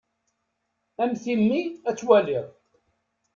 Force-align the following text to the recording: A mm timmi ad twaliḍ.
A 1.01 1.03
mm 1.07 1.13
timmi 1.23 1.61
ad 1.89 1.95
twaliḍ. 1.99 2.47